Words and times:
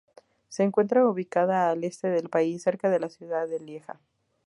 Se 0.49 0.63
encuentra 0.63 1.07
ubicada 1.07 1.69
al 1.69 1.83
este 1.83 2.09
del 2.09 2.27
país, 2.27 2.63
cerca 2.63 2.89
de 2.89 2.99
la 2.99 3.09
ciudad 3.09 3.47
de 3.47 3.59
Lieja. 3.59 3.99